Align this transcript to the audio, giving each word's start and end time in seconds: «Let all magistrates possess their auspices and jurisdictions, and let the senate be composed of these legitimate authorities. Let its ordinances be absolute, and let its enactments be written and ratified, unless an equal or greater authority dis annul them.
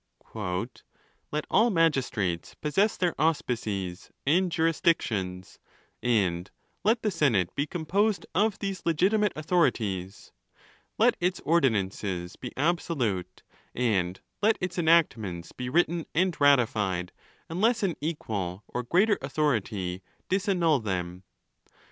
«Let 1.31 1.45
all 1.51 1.69
magistrates 1.69 2.55
possess 2.55 2.97
their 2.97 3.13
auspices 3.21 4.09
and 4.25 4.51
jurisdictions, 4.51 5.59
and 6.01 6.49
let 6.83 7.03
the 7.03 7.11
senate 7.11 7.53
be 7.53 7.67
composed 7.67 8.25
of 8.33 8.57
these 8.57 8.81
legitimate 8.83 9.31
authorities. 9.35 10.31
Let 10.97 11.17
its 11.19 11.39
ordinances 11.41 12.35
be 12.35 12.51
absolute, 12.57 13.43
and 13.75 14.19
let 14.41 14.57
its 14.59 14.79
enactments 14.79 15.51
be 15.51 15.69
written 15.69 16.07
and 16.15 16.35
ratified, 16.41 17.11
unless 17.47 17.83
an 17.83 17.95
equal 18.01 18.63
or 18.67 18.81
greater 18.81 19.19
authority 19.21 20.01
dis 20.29 20.49
annul 20.49 20.79
them. 20.79 21.21